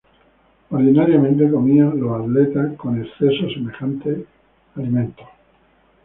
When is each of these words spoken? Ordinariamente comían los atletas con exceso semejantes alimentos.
Ordinariamente 0.71 1.51
comían 1.51 1.99
los 1.99 2.19
atletas 2.21 2.75
con 2.75 2.99
exceso 2.99 3.47
semejantes 3.53 4.25
alimentos. 4.75 5.27